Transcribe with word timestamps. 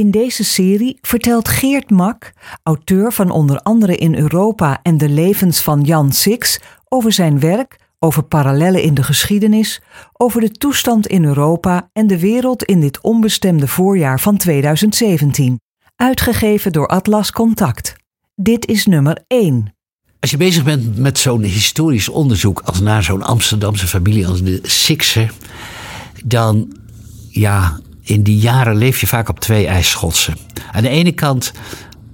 In 0.00 0.10
deze 0.10 0.44
serie 0.44 0.98
vertelt 1.00 1.48
Geert 1.48 1.90
Mak, 1.90 2.32
auteur 2.62 3.12
van 3.12 3.30
onder 3.30 3.60
andere 3.60 3.96
In 3.96 4.14
Europa 4.14 4.80
en 4.82 4.98
de 4.98 5.08
levens 5.08 5.60
van 5.60 5.82
Jan 5.82 6.12
Six, 6.12 6.60
over 6.88 7.12
zijn 7.12 7.40
werk, 7.40 7.78
over 7.98 8.22
parallellen 8.22 8.82
in 8.82 8.94
de 8.94 9.02
geschiedenis, 9.02 9.80
over 10.12 10.40
de 10.40 10.50
toestand 10.50 11.06
in 11.06 11.24
Europa 11.24 11.90
en 11.92 12.06
de 12.06 12.18
wereld 12.18 12.64
in 12.64 12.80
dit 12.80 13.00
onbestemde 13.00 13.66
voorjaar 13.66 14.20
van 14.20 14.36
2017. 14.36 15.60
Uitgegeven 15.96 16.72
door 16.72 16.86
Atlas 16.86 17.32
Contact. 17.32 17.96
Dit 18.34 18.66
is 18.66 18.86
nummer 18.86 19.24
1. 19.26 19.74
Als 20.20 20.30
je 20.30 20.36
bezig 20.36 20.64
bent 20.64 20.98
met 20.98 21.18
zo'n 21.18 21.42
historisch 21.42 22.08
onderzoek 22.08 22.60
als 22.64 22.80
naar 22.80 23.02
zo'n 23.02 23.22
Amsterdamse 23.22 23.86
familie 23.86 24.26
als 24.26 24.42
de 24.42 24.60
Sixer, 24.62 25.32
dan 26.24 26.76
ja, 27.28 27.80
in 28.10 28.22
die 28.22 28.38
jaren 28.38 28.76
leef 28.76 29.00
je 29.00 29.06
vaak 29.06 29.28
op 29.28 29.40
twee 29.40 29.66
ijsschotsen. 29.66 30.36
Aan 30.72 30.82
de 30.82 30.88
ene 30.88 31.12
kant 31.12 31.52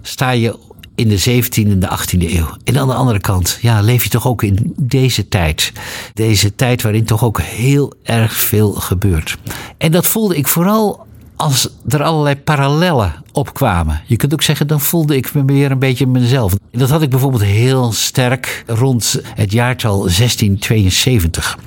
sta 0.03 0.31
je 0.31 0.59
in 0.95 1.09
de 1.09 1.21
17e 1.21 1.71
en 1.71 1.81
de 1.81 1.99
18e 1.99 2.19
eeuw. 2.19 2.57
En 2.65 2.79
aan 2.79 2.89
de 2.89 2.95
andere 2.95 3.21
kant, 3.21 3.59
ja, 3.61 3.81
leef 3.81 4.03
je 4.03 4.09
toch 4.09 4.27
ook 4.27 4.43
in 4.43 4.75
deze 4.77 5.29
tijd. 5.29 5.73
Deze 6.15 6.55
tijd 6.55 6.83
waarin 6.83 7.05
toch 7.05 7.25
ook 7.25 7.41
heel 7.41 7.93
erg 8.03 8.33
veel 8.33 8.73
gebeurt. 8.73 9.37
En 9.79 9.93
dat 9.93 10.07
voelde 10.07 10.37
ik 10.37 10.47
vooral 10.47 11.07
als 11.37 11.69
er 11.89 12.03
allerlei 12.03 12.37
parallellen 12.37 13.15
opkwamen. 13.33 14.03
Je 14.07 14.17
kunt 14.17 14.33
ook 14.33 14.43
zeggen, 14.43 14.67
dan 14.67 14.81
voelde 14.81 15.17
ik 15.17 15.35
me 15.35 15.45
weer 15.45 15.71
een 15.71 15.79
beetje 15.79 16.07
mezelf. 16.07 16.55
Dat 16.71 16.91
had 16.91 17.03
ik 17.03 17.11
bijvoorbeeld 17.11 17.43
heel 17.43 17.93
sterk 17.93 18.65
rond 18.67 19.21
het 19.35 19.53
jaartal 19.53 19.99
1672. 19.99 21.59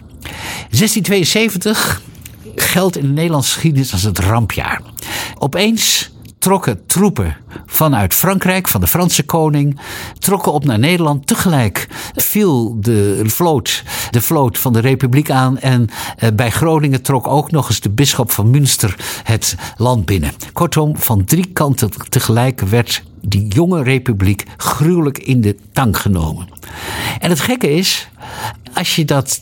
1672 0.70 2.02
geldt 2.62 2.98
in 2.98 3.06
de 3.06 3.14
Nederlandse 3.14 3.54
geschiedenis 3.54 3.92
als 3.92 4.04
het 4.04 4.20
rampjaar. 4.20 4.82
Opeens 5.38 6.12
trokken 6.40 6.86
troepen 6.86 7.38
vanuit 7.66 8.14
Frankrijk, 8.14 8.68
van 8.68 8.82
de 8.82 8.88
Franse 8.88 9.24
koning, 9.24 9.80
trokken 10.20 10.54
op 10.54 10.66
naar 10.66 10.80
Nederland. 10.80 11.28
Tegelijk 11.28 11.88
viel 12.16 12.82
de 12.82 13.22
vloot, 13.26 13.84
de 14.12 14.22
vloot 14.22 14.58
van 14.58 14.74
de 14.74 14.80
Republiek 14.80 15.32
aan 15.32 15.60
en 15.60 15.88
eh, 16.18 16.30
bij 16.34 16.52
Groningen 16.52 17.02
trok 17.02 17.28
ook 17.28 17.52
nog 17.52 17.70
eens 17.70 17.80
de 17.80 17.90
bisschop 17.90 18.32
van 18.32 18.50
Münster 18.50 18.96
het 19.24 19.56
land 19.78 20.06
binnen. 20.06 20.32
Kortom, 20.54 20.98
van 20.98 21.26
drie 21.26 21.46
kanten 21.46 21.90
tegelijk 22.10 22.62
werd 22.62 23.04
die 23.22 23.48
jonge 23.48 23.84
republiek 23.84 24.46
gruwelijk 24.58 25.18
in 25.18 25.42
de 25.42 25.56
tang 25.74 25.98
genomen. 25.98 26.48
En 27.20 27.30
het 27.30 27.40
gekke 27.40 27.72
is, 27.72 28.10
als 28.74 28.96
je 28.96 29.06
dat 29.06 29.42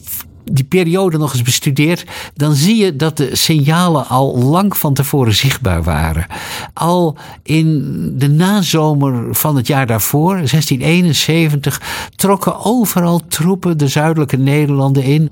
die 0.52 0.64
periode 0.64 1.18
nog 1.18 1.34
eens 1.34 1.42
bestudeert, 1.42 2.06
dan 2.34 2.54
zie 2.54 2.76
je 2.76 2.96
dat 2.96 3.18
de 3.18 3.36
signalen 3.36 4.08
al 4.08 4.38
lang 4.38 4.78
van 4.78 4.94
tevoren 4.94 5.36
zichtbaar 5.36 5.84
waren. 5.84 6.26
Al 6.74 7.18
in 7.44 7.84
de 8.18 8.30
nazomer 8.30 9.36
van 9.36 9.56
het 9.56 9.68
jaar 9.68 9.88
daarvoor, 9.88 10.36
1671, 10.36 11.82
trokken 12.16 12.66
overal 12.66 13.22
troepen 13.28 13.78
de 13.78 13.88
zuidelijke 13.88 14.38
Nederlanden 14.38 15.04
in. 15.04 15.32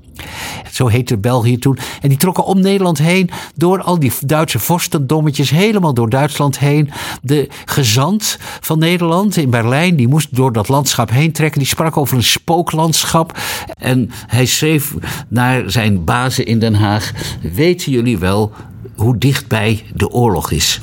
Zo 0.72 0.86
heette 0.86 1.18
België 1.18 1.58
toen. 1.58 1.78
En 2.00 2.08
die 2.08 2.18
trokken 2.18 2.44
om 2.44 2.60
Nederland 2.60 2.98
heen 2.98 3.30
door 3.54 3.82
al 3.82 3.98
die 3.98 4.12
Duitse 4.26 4.58
vorstendommetjes, 4.58 5.50
helemaal 5.50 5.94
door 5.94 6.10
Duitsland 6.10 6.58
heen. 6.58 6.90
De 7.22 7.48
gezant 7.64 8.38
van 8.60 8.78
Nederland 8.78 9.36
in 9.36 9.50
Berlijn, 9.50 9.96
die 9.96 10.08
moest 10.08 10.36
door 10.36 10.52
dat 10.52 10.68
landschap 10.68 11.10
heen 11.10 11.32
trekken. 11.32 11.58
Die 11.58 11.68
sprak 11.68 11.96
over 11.96 12.16
een 12.16 12.22
spooklandschap. 12.22 13.38
En 13.78 14.10
hij 14.26 14.46
schreef 14.46 14.94
naar 15.28 15.70
zijn 15.70 16.04
bazen 16.04 16.46
in 16.46 16.58
Den 16.58 16.74
Haag. 16.74 17.12
Weten 17.52 17.92
jullie 17.92 18.18
wel 18.18 18.52
hoe 18.96 19.18
dichtbij 19.18 19.82
de 19.94 20.10
oorlog 20.10 20.50
is? 20.50 20.80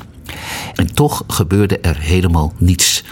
En 0.76 0.94
toch 0.94 1.24
gebeurde 1.28 1.80
er 1.80 1.98
helemaal 2.00 2.54
niets. 2.58 3.04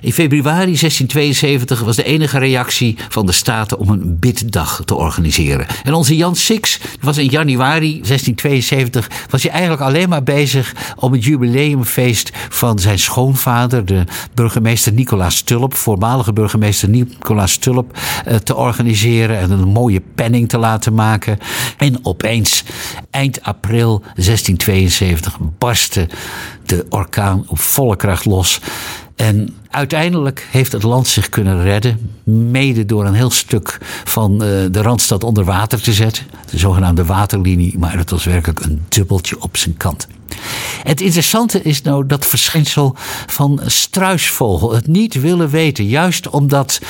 In 0.00 0.12
februari 0.12 0.76
1672 0.76 1.80
was 1.80 1.96
de 1.96 2.04
enige 2.04 2.38
reactie 2.38 2.96
van 3.08 3.26
de 3.26 3.32
Staten 3.32 3.78
om 3.78 3.88
een 3.88 4.18
biddag 4.18 4.82
te 4.84 4.94
organiseren. 4.94 5.66
En 5.84 5.94
onze 5.94 6.16
Jan 6.16 6.36
Six 6.36 6.80
was 7.00 7.18
in 7.18 7.28
januari 7.28 7.90
1672 7.90 9.10
was 9.30 9.42
hij 9.42 9.52
eigenlijk 9.52 9.82
alleen 9.82 10.08
maar 10.08 10.22
bezig 10.22 10.74
om 10.96 11.12
het 11.12 11.24
jubileumfeest 11.24 12.30
van 12.48 12.78
zijn 12.78 12.98
schoonvader, 12.98 13.84
de 13.84 14.04
burgemeester 14.34 14.92
Nicolaas 14.92 15.40
Tulp, 15.40 15.74
voormalige 15.74 16.32
burgemeester 16.32 16.88
Nicolaas 16.88 17.56
Tulp, 17.56 17.98
eh, 18.24 18.36
te 18.36 18.56
organiseren 18.56 19.38
en 19.38 19.50
een 19.50 19.68
mooie 19.68 20.02
penning 20.14 20.48
te 20.48 20.58
laten 20.58 20.94
maken. 20.94 21.38
En 21.76 21.98
opeens, 22.02 22.64
eind 23.12 23.42
april 23.42 24.02
1672, 24.14 25.38
barstte 25.58 26.08
de 26.66 26.86
orkaan 26.88 27.44
op 27.46 27.58
volle 27.58 27.96
kracht 27.96 28.24
los. 28.24 28.60
En 29.16 29.56
uiteindelijk 29.70 30.46
heeft 30.50 30.72
het 30.72 30.82
land 30.82 31.06
zich 31.06 31.28
kunnen 31.28 31.62
redden, 31.62 32.16
mede 32.24 32.86
door 32.86 33.06
een 33.06 33.14
heel 33.14 33.30
stuk 33.30 33.78
van 34.04 34.32
eh, 34.32 34.48
de 34.70 34.82
randstad 34.82 35.24
onder 35.24 35.44
water 35.44 35.82
te 35.82 35.92
zetten. 35.92 36.26
De 36.50 36.58
zogenaamde 36.58 37.04
waterlinie, 37.04 37.78
maar 37.78 37.98
het 37.98 38.10
was 38.10 38.24
werkelijk 38.24 38.60
een 38.60 38.82
dubbeltje 38.88 39.42
op 39.42 39.56
zijn 39.56 39.76
kant. 39.76 40.06
Het 40.82 41.00
interessante 41.00 41.62
is 41.62 41.82
nou 41.82 42.06
dat 42.06 42.26
verschijnsel 42.26 42.96
van 43.26 43.60
struisvogel, 43.66 44.72
het 44.72 44.86
niet 44.86 45.20
willen 45.20 45.48
weten, 45.48 45.86
juist 45.86 46.28
omdat 46.28 46.80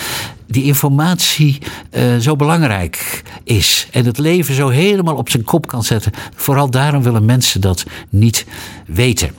die 0.52 0.64
informatie 0.64 1.58
uh, 1.90 2.16
zo 2.16 2.36
belangrijk 2.36 3.22
is 3.44 3.88
en 3.90 4.04
het 4.04 4.18
leven 4.18 4.54
zo 4.54 4.68
helemaal 4.68 5.16
op 5.16 5.30
zijn 5.30 5.44
kop 5.44 5.66
kan 5.66 5.82
zetten. 5.82 6.12
Vooral 6.34 6.70
daarom 6.70 7.02
willen 7.02 7.24
mensen 7.24 7.60
dat 7.60 7.84
niet 8.08 8.46
weten. 8.86 9.30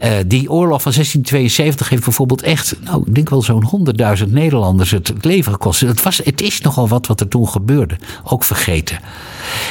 Uh, 0.00 0.12
die 0.26 0.50
oorlog 0.50 0.82
van 0.82 0.92
1672 0.92 1.88
heeft 1.88 2.04
bijvoorbeeld 2.04 2.42
echt, 2.42 2.76
nou, 2.84 3.02
ik 3.06 3.14
denk 3.14 3.28
wel 3.30 3.42
zo'n 3.42 3.88
100.000 4.18 4.28
Nederlanders 4.28 4.90
het, 4.90 5.12
leven 5.20 5.52
gekost. 5.52 5.80
Het, 5.80 6.02
was, 6.02 6.20
het 6.24 6.40
is 6.40 6.60
nogal 6.60 6.88
wat 6.88 7.06
wat 7.06 7.20
er 7.20 7.28
toen 7.28 7.48
gebeurde, 7.48 7.96
ook 8.24 8.44
vergeten. 8.44 8.98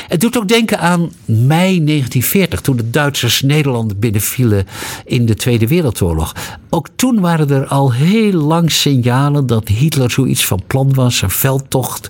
Het 0.07 0.21
doet 0.21 0.37
ook 0.37 0.47
denken 0.47 0.79
aan 0.79 1.11
mei 1.25 1.83
1940, 1.83 2.61
toen 2.61 2.77
de 2.77 2.89
Duitsers 2.89 3.41
Nederland 3.41 3.99
binnenvielen 3.99 4.67
in 5.05 5.25
de 5.25 5.35
Tweede 5.35 5.67
Wereldoorlog. 5.67 6.35
Ook 6.69 6.87
toen 6.95 7.19
waren 7.19 7.49
er 7.49 7.67
al 7.67 7.93
heel 7.93 8.31
lang 8.31 8.71
signalen 8.71 9.47
dat 9.47 9.67
Hitler 9.67 10.11
zoiets 10.11 10.45
van 10.45 10.61
plan 10.67 10.93
was, 10.93 11.21
een 11.21 11.29
veldtocht 11.29 12.07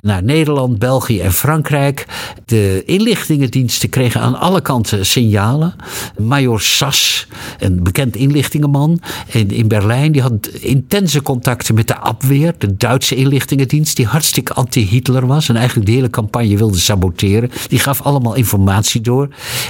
naar 0.00 0.22
Nederland, 0.22 0.78
België 0.78 1.20
en 1.20 1.32
Frankrijk. 1.32 2.06
De 2.44 2.82
inlichtingendiensten 2.86 3.88
kregen 3.88 4.20
aan 4.20 4.38
alle 4.38 4.60
kanten 4.60 5.06
signalen. 5.06 5.74
Major 6.18 6.60
Sass, 6.60 7.26
een 7.60 7.82
bekend 7.82 8.16
inlichtingenman 8.16 9.00
in, 9.26 9.50
in 9.50 9.68
Berlijn, 9.68 10.12
die 10.12 10.22
had 10.22 10.46
intense 10.60 11.22
contacten 11.22 11.74
met 11.74 11.88
de 11.88 11.96
Abweer, 11.96 12.54
de 12.58 12.76
Duitse 12.76 13.14
inlichtingendienst, 13.14 13.96
die 13.96 14.06
hartstikke 14.06 14.52
anti-Hitler 14.52 15.26
was 15.26 15.48
en 15.48 15.56
eigenlijk 15.56 15.86
de 15.86 15.94
hele 15.94 16.10
campagne 16.10 16.56
wilde 16.56 16.78
saboteren. 16.78 17.50
Die 17.68 17.78
gaf 17.78 18.02
allemaal 18.02 18.34
informatie 18.34 19.00
door. 19.00 19.28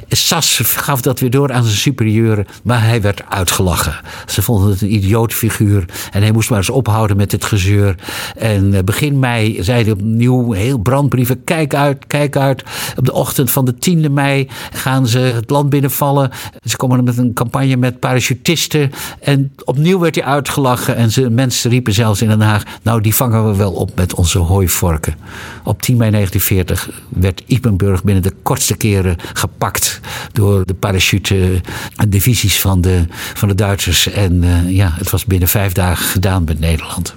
Sass 0.09 0.61
gaf 0.63 1.01
dat 1.01 1.21
weer 1.21 1.31
door 1.31 1.53
aan 1.53 1.65
zijn 1.65 1.77
superieuren, 1.77 2.47
maar 2.63 2.83
hij 2.83 3.03
werd 3.03 3.23
uitgelachen. 3.29 4.01
Ze 4.27 4.43
vonden 4.43 4.71
het 4.71 4.81
een 4.81 4.95
idioot 4.95 5.33
figuur 5.33 5.85
en 6.13 6.23
hij 6.23 6.33
moest 6.33 6.51
maar 6.51 6.59
eens 6.59 6.71
ophouden 6.71 7.17
met 7.17 7.33
het 7.33 7.45
gezeur. 7.45 7.95
En 8.37 8.75
eh, 8.75 8.83
begin 8.83 9.19
mei 9.19 9.63
zei 9.63 9.83
hij 9.83 9.93
opnieuw 9.93 10.53
heel 10.53 10.79
brandbrieven: 10.79 11.45
kijk 11.45 11.75
uit, 11.75 12.07
kijk 12.07 12.37
uit. 12.37 12.65
Op 12.97 13.05
de 13.05 13.13
ochtend 13.13 13.51
van 13.51 13.65
de 13.65 13.75
10e 13.75 14.11
mei 14.11 14.49
gaan 14.73 15.07
ze 15.07 15.19
het 15.19 15.51
land 15.51 15.71
binnenvallen. 15.71 16.31
Ze 16.65 16.77
komen 16.77 17.05
met 17.05 17.19
een 17.19 17.33
campagne 17.33 17.77
met 17.81 17.99
parachutisten. 17.99 18.93
En 19.21 19.53
opnieuw 19.65 19.99
werd 19.99 20.15
hij 20.15 20.25
uitgelachen. 20.25 20.97
En 20.97 21.11
ze, 21.11 21.31
mensen 21.31 21.71
riepen 21.71 21.93
zelfs 21.93 22.23
in 22.23 22.29
Den 22.29 22.41
Haag: 22.41 22.63
Nou, 22.83 23.01
die 23.01 23.15
vangen 23.15 23.51
we 23.51 23.57
wel 23.57 23.73
op 23.73 23.95
met 23.95 24.15
onze 24.15 24.39
hooivorken. 24.39 25.15
Op 25.65 25.83
10 25.83 25.97
mei 25.97 26.11
1940 26.11 27.03
werd 27.09 27.43
Ipenburg 27.47 28.05
binnen 28.05 28.23
de 28.23 28.35
kortste 28.43 28.77
keren 28.77 29.17
gepakt 29.33 30.01
door 30.33 30.67
de 30.67 30.75
parachute 30.75 31.61
divisies 32.09 32.61
van 32.61 32.81
de, 32.81 33.05
van 33.35 33.49
de 33.49 33.55
Duitsers. 33.55 34.07
En 34.07 34.43
uh, 34.43 34.71
ja, 34.71 34.93
het 34.99 35.11
was 35.11 35.25
binnen 35.25 35.49
vijf 35.49 35.73
dagen 35.73 36.07
gedaan 36.07 36.45
met 36.45 36.61
Nederland. 36.61 37.15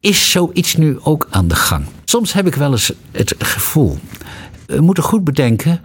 Is 0.00 0.30
zoiets 0.30 0.76
nu 0.76 0.98
ook 1.02 1.26
aan 1.30 1.48
de 1.48 1.54
gang? 1.54 1.84
Soms 2.04 2.32
heb 2.32 2.46
ik 2.46 2.54
wel 2.54 2.72
eens 2.72 2.92
het 3.10 3.34
gevoel. 3.38 3.98
We 4.66 4.80
moeten 4.80 5.04
goed 5.04 5.24
bedenken, 5.24 5.80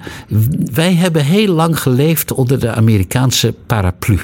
wij 0.74 0.94
hebben 0.94 1.26
heel 1.26 1.54
lang 1.54 1.80
geleefd 1.80 2.32
onder 2.32 2.60
de 2.60 2.74
Amerikaanse 2.74 3.54
paraplu. 3.66 4.20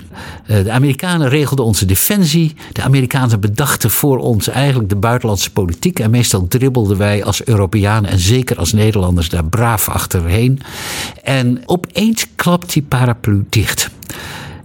De 0.47 0.71
Amerikanen 0.71 1.29
regelden 1.29 1.65
onze 1.65 1.85
defensie, 1.85 2.55
de 2.71 2.81
Amerikanen 2.81 3.39
bedachten 3.39 3.89
voor 3.89 4.17
ons 4.17 4.47
eigenlijk 4.47 4.89
de 4.89 4.95
buitenlandse 4.95 5.51
politiek 5.51 5.99
en 5.99 6.11
meestal 6.11 6.47
dribbelden 6.47 6.97
wij 6.97 7.23
als 7.23 7.45
Europeanen 7.45 8.09
en 8.11 8.19
zeker 8.19 8.57
als 8.57 8.73
Nederlanders 8.73 9.29
daar 9.29 9.45
braaf 9.45 9.89
achterheen. 9.89 10.59
En 11.23 11.61
opeens 11.65 12.27
klapt 12.35 12.73
die 12.73 12.83
paraplu 12.83 13.45
dicht. 13.49 13.89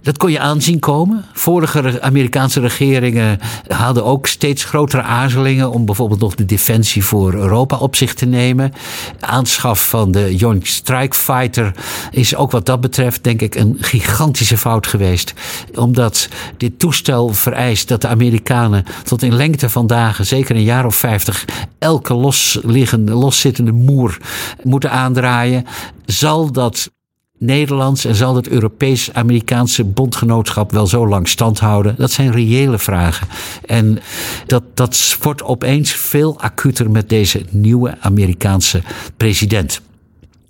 Dat 0.01 0.17
kon 0.17 0.31
je 0.31 0.39
aanzien 0.39 0.79
komen. 0.79 1.25
Vorige 1.33 2.01
Amerikaanse 2.01 2.59
regeringen 2.59 3.39
hadden 3.67 4.05
ook 4.05 4.27
steeds 4.27 4.63
grotere 4.63 5.01
aarzelingen 5.01 5.71
om 5.71 5.85
bijvoorbeeld 5.85 6.19
nog 6.19 6.35
de 6.35 6.45
defensie 6.45 7.05
voor 7.05 7.33
Europa 7.33 7.77
op 7.77 7.95
zich 7.95 8.13
te 8.13 8.25
nemen. 8.25 8.73
Aanschaf 9.19 9.89
van 9.89 10.11
de 10.11 10.35
Joint 10.35 10.67
Strike 10.67 11.15
Fighter 11.15 11.75
is 12.11 12.35
ook 12.35 12.51
wat 12.51 12.65
dat 12.65 12.81
betreft, 12.81 13.23
denk 13.23 13.41
ik, 13.41 13.55
een 13.55 13.77
gigantische 13.79 14.57
fout 14.57 14.87
geweest. 14.87 15.33
Omdat 15.75 16.29
dit 16.57 16.79
toestel 16.79 17.29
vereist 17.29 17.87
dat 17.87 18.01
de 18.01 18.07
Amerikanen 18.07 18.85
tot 19.03 19.23
in 19.23 19.35
lengte 19.35 19.69
van 19.69 19.87
dagen, 19.87 20.25
zeker 20.25 20.55
een 20.55 20.63
jaar 20.63 20.85
of 20.85 20.95
vijftig, 20.95 21.45
elke 21.79 22.13
losliggende, 22.13 23.13
loszittende 23.13 23.71
moer 23.71 24.17
moeten 24.63 24.91
aandraaien. 24.91 25.65
Zal 26.05 26.51
dat 26.51 26.91
Nederlands 27.41 28.05
en 28.05 28.15
zal 28.15 28.35
het 28.35 28.47
Europees-Amerikaanse 28.47 29.83
bondgenootschap 29.83 30.71
wel 30.71 30.87
zo 30.87 31.07
lang 31.07 31.27
stand 31.27 31.59
houden? 31.59 31.95
Dat 31.97 32.11
zijn 32.11 32.31
reële 32.31 32.79
vragen. 32.79 33.27
En 33.65 33.99
dat, 34.45 34.63
dat 34.73 35.17
wordt 35.21 35.43
opeens 35.43 35.91
veel 35.91 36.39
acuter 36.39 36.91
met 36.91 37.09
deze 37.09 37.45
nieuwe 37.49 37.97
Amerikaanse 37.99 38.81
president. 39.17 39.81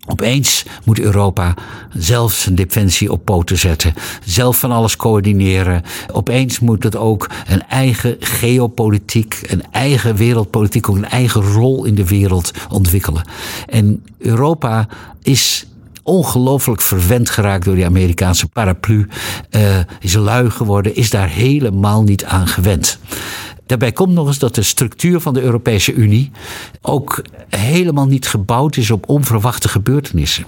Opeens 0.07 0.65
moet 0.85 0.99
Europa 0.99 1.53
zelf 1.93 2.33
zijn 2.33 2.55
defensie 2.55 3.11
op 3.11 3.25
poten 3.25 3.57
zetten, 3.57 3.93
zelf 4.25 4.59
van 4.59 4.71
alles 4.71 4.95
coördineren. 4.95 5.83
Opeens 6.11 6.59
moet 6.59 6.83
het 6.83 6.95
ook 6.95 7.29
een 7.47 7.67
eigen 7.67 8.15
geopolitiek, 8.19 9.41
een 9.47 9.63
eigen 9.71 10.15
wereldpolitiek, 10.15 10.89
ook 10.89 10.95
een 10.95 11.09
eigen 11.09 11.41
rol 11.41 11.85
in 11.85 11.95
de 11.95 12.07
wereld 12.07 12.51
ontwikkelen. 12.69 13.27
En 13.67 14.03
Europa 14.17 14.88
is 15.21 15.65
ongelooflijk 16.11 16.81
verwend 16.81 17.29
geraakt 17.29 17.65
door 17.65 17.75
die 17.75 17.85
Amerikaanse 17.85 18.47
paraplu. 18.47 19.07
Uh, 19.55 19.77
is 19.99 20.13
lui 20.13 20.49
geworden, 20.49 20.95
is 20.95 21.09
daar 21.09 21.29
helemaal 21.29 22.03
niet 22.03 22.25
aan 22.25 22.47
gewend. 22.47 22.99
Daarbij 23.71 23.91
komt 23.91 24.13
nog 24.13 24.27
eens 24.27 24.39
dat 24.39 24.56
de 24.56 24.63
structuur 24.63 25.19
van 25.19 25.33
de 25.33 25.41
Europese 25.41 25.94
Unie 25.94 26.31
ook 26.81 27.21
helemaal 27.50 28.07
niet 28.07 28.27
gebouwd 28.27 28.77
is 28.77 28.91
op 28.91 29.09
onverwachte 29.09 29.68
gebeurtenissen. 29.68 30.45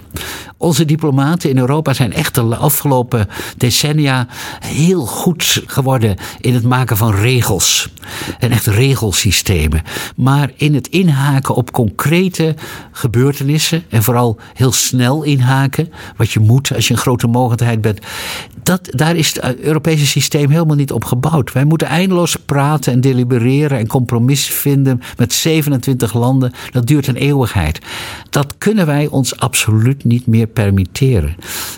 Onze 0.56 0.84
diplomaten 0.84 1.50
in 1.50 1.58
Europa 1.58 1.92
zijn 1.92 2.12
echt 2.12 2.34
de 2.34 2.56
afgelopen 2.56 3.28
decennia 3.56 4.26
heel 4.60 5.06
goed 5.06 5.62
geworden 5.66 6.16
in 6.40 6.54
het 6.54 6.62
maken 6.62 6.96
van 6.96 7.14
regels. 7.14 7.88
En 8.38 8.50
echt 8.50 8.66
regelsystemen. 8.66 9.82
Maar 10.16 10.50
in 10.56 10.74
het 10.74 10.88
inhaken 10.88 11.54
op 11.54 11.72
concrete 11.72 12.54
gebeurtenissen 12.92 13.84
en 13.88 14.02
vooral 14.02 14.38
heel 14.54 14.72
snel 14.72 15.22
inhaken, 15.22 15.92
wat 16.16 16.30
je 16.30 16.40
moet 16.40 16.74
als 16.74 16.88
je 16.88 16.94
een 16.94 17.00
grote 17.00 17.26
mogendheid 17.26 17.80
bent, 17.80 17.98
dat, 18.62 18.88
daar 18.90 19.16
is 19.16 19.34
het 19.34 19.60
Europese 19.60 20.06
systeem 20.06 20.50
helemaal 20.50 20.76
niet 20.76 20.92
op 20.92 21.04
gebouwd. 21.04 21.52
Wij 21.52 21.64
moeten 21.64 21.86
eindeloos 21.86 22.36
praten 22.36 22.92
en 22.92 23.00
delibereren 23.14 23.78
en 23.78 23.86
compromissen 23.86 24.54
vinden 24.54 25.00
met 25.16 25.32
27 25.32 26.14
landen. 26.14 26.52
Dat 26.70 26.86
duurt 26.86 27.06
een 27.06 27.16
eeuwigheid. 27.16 27.78
Dat 28.30 28.54
kunnen 28.58 28.86
wij 28.86 29.06
ons 29.06 29.36
absoluut 29.36 30.04
niet 30.04 30.26
meer 30.26 30.46
permitteren. 30.46 31.36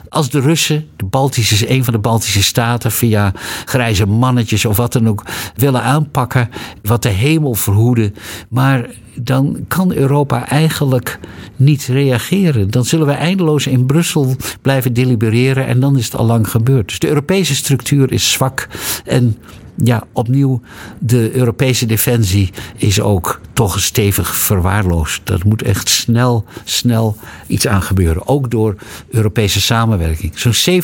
Als 0.09 0.31
de 0.31 0.41
Russen, 0.41 0.87
de 0.97 1.05
Baltische, 1.05 1.71
een 1.71 1.85
van 1.85 1.93
de 1.93 1.99
Baltische 1.99 2.43
staten, 2.43 2.93
via 2.93 3.33
grijze 3.65 4.07
mannetjes 4.07 4.65
of 4.65 4.77
wat 4.77 4.93
dan 4.93 5.09
ook, 5.09 5.25
willen 5.57 5.83
aanpakken, 5.83 6.49
wat 6.83 7.03
de 7.03 7.09
hemel 7.09 7.55
verhoeden. 7.55 8.15
Maar 8.49 8.89
dan 9.15 9.65
kan 9.69 9.93
Europa 9.93 10.49
eigenlijk 10.49 11.19
niet 11.57 11.87
reageren. 11.87 12.71
Dan 12.71 12.85
zullen 12.85 13.07
we 13.07 13.13
eindeloos 13.13 13.67
in 13.67 13.87
Brussel 13.87 14.37
blijven 14.63 14.93
delibereren 14.93 15.67
en 15.67 15.81
dan 15.81 15.97
is 15.97 16.05
het 16.05 16.17
al 16.17 16.27
lang 16.27 16.51
gebeurd. 16.51 16.89
Dus 16.89 16.99
de 16.99 17.09
Europese 17.09 17.55
structuur 17.55 18.13
is 18.13 18.33
zwak 18.33 18.69
en 19.05 19.37
ja, 19.85 20.03
opnieuw, 20.13 20.61
de 20.99 21.37
Europese 21.37 21.87
defensie 21.87 22.51
is 22.77 23.01
ook 23.01 23.41
toch 23.53 23.81
stevig 23.81 24.37
verwaarloosd. 24.37 25.21
Dat 25.25 25.45
moet 25.45 25.63
echt 25.63 25.89
snel, 25.89 26.45
snel 26.65 27.17
iets 27.47 27.67
aan 27.67 27.83
gebeuren. 27.83 28.29
Ook 28.29 28.51
door 28.51 28.77
Europese 29.11 29.61
samenwerking. 29.61 30.39
Zo'n 30.39 30.83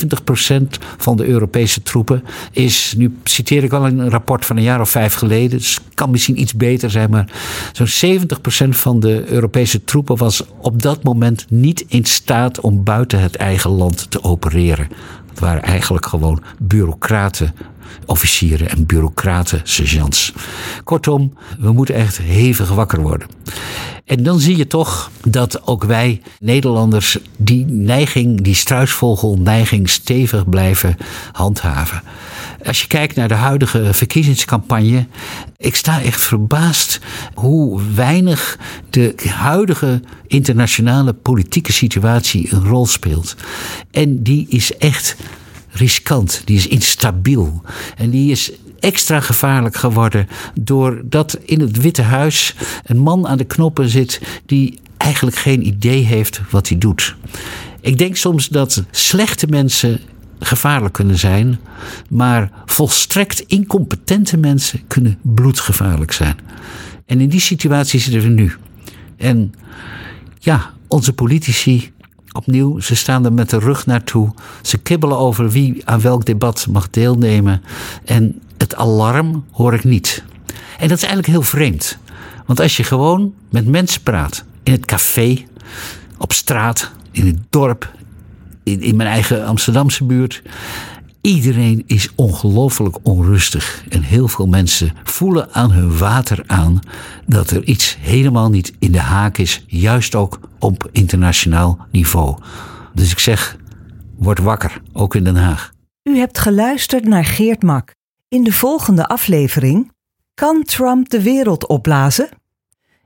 70% 0.64 0.66
van 0.96 1.16
de 1.16 1.26
Europese 1.26 1.82
troepen 1.82 2.24
is, 2.50 2.94
nu 2.96 3.16
citeer 3.24 3.64
ik 3.64 3.72
al 3.72 3.86
een 3.86 4.10
rapport 4.10 4.44
van 4.44 4.56
een 4.56 4.62
jaar 4.62 4.80
of 4.80 4.90
vijf 4.90 5.14
geleden, 5.14 5.58
dus 5.58 5.78
kan 5.94 6.10
misschien 6.10 6.40
iets 6.40 6.54
beter 6.54 6.90
zijn, 6.90 7.10
maar 7.10 7.32
zo'n 7.72 8.18
70% 8.66 8.68
van 8.68 9.00
de 9.00 9.24
Europese 9.26 9.84
troepen 9.84 10.16
was 10.16 10.44
op 10.58 10.82
dat 10.82 11.02
moment 11.02 11.46
niet 11.48 11.84
in 11.88 12.04
staat 12.04 12.60
om 12.60 12.84
buiten 12.84 13.20
het 13.20 13.36
eigen 13.36 13.70
land 13.70 14.10
te 14.10 14.24
opereren. 14.24 14.88
Het 15.32 15.40
waren 15.40 15.62
eigenlijk 15.62 16.06
gewoon 16.06 16.42
bureaucraten 16.58 17.54
officieren 18.06 18.68
en 18.68 18.86
bureaucraten, 18.86 19.60
sergeants. 19.64 20.32
Kortom, 20.84 21.32
we 21.58 21.72
moeten 21.72 21.94
echt 21.94 22.18
hevig 22.18 22.68
wakker 22.68 23.00
worden. 23.00 23.28
En 24.04 24.22
dan 24.22 24.40
zie 24.40 24.56
je 24.56 24.66
toch 24.66 25.10
dat 25.24 25.66
ook 25.66 25.84
wij 25.84 26.22
Nederlanders 26.38 27.18
die 27.36 27.64
neiging, 27.66 28.40
die 28.40 28.54
struisvogelneiging 28.54 29.88
stevig 29.88 30.48
blijven 30.48 30.96
handhaven. 31.32 32.02
Als 32.64 32.80
je 32.80 32.86
kijkt 32.86 33.16
naar 33.16 33.28
de 33.28 33.34
huidige 33.34 33.94
verkiezingscampagne, 33.94 35.06
ik 35.56 35.76
sta 35.76 36.02
echt 36.02 36.20
verbaasd 36.20 37.00
hoe 37.34 37.82
weinig 37.94 38.58
de 38.90 39.14
huidige 39.28 40.00
internationale 40.26 41.12
politieke 41.12 41.72
situatie 41.72 42.52
een 42.52 42.64
rol 42.64 42.86
speelt. 42.86 43.36
En 43.90 44.22
die 44.22 44.46
is 44.48 44.76
echt 44.76 45.16
riskant, 45.70 46.42
die 46.44 46.56
is 46.56 46.68
instabiel. 46.68 47.62
En 47.96 48.10
die 48.10 48.30
is 48.30 48.52
extra 48.80 49.20
gevaarlijk 49.20 49.76
geworden 49.76 50.28
doordat 50.60 51.38
in 51.44 51.60
het 51.60 51.80
Witte 51.80 52.02
Huis 52.02 52.54
een 52.84 52.98
man 52.98 53.26
aan 53.26 53.38
de 53.38 53.44
knoppen 53.44 53.88
zit 53.88 54.20
die 54.46 54.78
eigenlijk 54.96 55.36
geen 55.36 55.66
idee 55.66 56.04
heeft 56.04 56.40
wat 56.50 56.68
hij 56.68 56.78
doet. 56.78 57.16
Ik 57.80 57.98
denk 57.98 58.16
soms 58.16 58.48
dat 58.48 58.82
slechte 58.90 59.46
mensen 59.46 60.00
gevaarlijk 60.44 60.94
kunnen 60.94 61.18
zijn, 61.18 61.58
maar 62.08 62.50
volstrekt 62.66 63.40
incompetente 63.40 64.36
mensen 64.36 64.80
kunnen 64.86 65.18
bloedgevaarlijk 65.22 66.12
zijn. 66.12 66.36
En 67.06 67.20
in 67.20 67.28
die 67.28 67.40
situatie 67.40 68.00
zitten 68.00 68.22
we 68.22 68.28
nu. 68.28 68.52
En 69.16 69.54
ja, 70.38 70.70
onze 70.88 71.12
politici 71.12 71.92
Opnieuw, 72.32 72.80
ze 72.80 72.96
staan 72.96 73.24
er 73.24 73.32
met 73.32 73.50
de 73.50 73.58
rug 73.58 73.86
naartoe. 73.86 74.34
Ze 74.62 74.78
kibbelen 74.78 75.18
over 75.18 75.50
wie 75.50 75.82
aan 75.84 76.00
welk 76.00 76.24
debat 76.24 76.66
mag 76.70 76.90
deelnemen. 76.90 77.62
En 78.04 78.40
het 78.56 78.74
alarm 78.74 79.44
hoor 79.50 79.74
ik 79.74 79.84
niet. 79.84 80.24
En 80.78 80.88
dat 80.88 80.96
is 80.96 81.02
eigenlijk 81.02 81.26
heel 81.26 81.42
vreemd. 81.42 81.98
Want 82.46 82.60
als 82.60 82.76
je 82.76 82.84
gewoon 82.84 83.34
met 83.50 83.66
mensen 83.66 84.02
praat, 84.02 84.44
in 84.62 84.72
het 84.72 84.84
café, 84.84 85.44
op 86.18 86.32
straat, 86.32 86.90
in 87.10 87.26
het 87.26 87.38
dorp, 87.50 87.92
in, 88.62 88.96
mijn 88.96 89.08
eigen 89.08 89.46
Amsterdamse 89.46 90.04
buurt, 90.04 90.42
Iedereen 91.22 91.82
is 91.86 92.08
ongelooflijk 92.14 92.96
onrustig 93.02 93.84
en 93.88 94.02
heel 94.02 94.28
veel 94.28 94.46
mensen 94.46 94.92
voelen 95.04 95.52
aan 95.52 95.70
hun 95.72 95.98
water 95.98 96.44
aan 96.46 96.80
dat 97.26 97.50
er 97.50 97.64
iets 97.64 97.96
helemaal 98.00 98.50
niet 98.50 98.72
in 98.78 98.92
de 98.92 99.00
haak 99.00 99.38
is, 99.38 99.64
juist 99.66 100.14
ook 100.14 100.40
op 100.58 100.88
internationaal 100.92 101.86
niveau. 101.90 102.38
Dus 102.94 103.12
ik 103.12 103.18
zeg, 103.18 103.56
word 104.16 104.38
wakker, 104.38 104.82
ook 104.92 105.14
in 105.14 105.24
Den 105.24 105.36
Haag. 105.36 105.72
U 106.02 106.16
hebt 106.16 106.38
geluisterd 106.38 107.04
naar 107.04 107.24
Geert 107.24 107.62
Mak. 107.62 107.94
In 108.28 108.44
de 108.44 108.52
volgende 108.52 109.08
aflevering: 109.08 109.92
Kan 110.34 110.62
Trump 110.62 111.08
de 111.08 111.22
wereld 111.22 111.66
opblazen? 111.66 112.28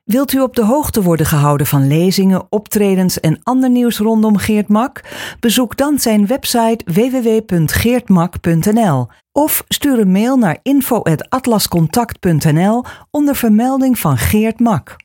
Wilt 0.06 0.32
u 0.32 0.40
op 0.40 0.56
de 0.56 0.64
hoogte 0.64 1.02
worden 1.02 1.26
gehouden 1.26 1.66
van 1.66 1.86
lezingen, 1.86 2.46
optredens 2.48 3.20
en 3.20 3.40
ander 3.42 3.70
nieuws 3.70 3.98
rondom 3.98 4.36
Geert 4.36 4.68
Mak? 4.68 5.00
Bezoek 5.40 5.76
dan 5.76 5.98
zijn 5.98 6.26
website 6.26 6.84
www.geertmak.nl 6.84 9.08
of 9.32 9.64
stuur 9.68 9.98
een 9.98 10.12
mail 10.12 10.36
naar 10.36 10.58
info.atlascontact.nl 10.62 12.84
onder 13.10 13.36
vermelding 13.36 13.98
van 13.98 14.18
Geert 14.18 14.60
Mak. 14.60 14.96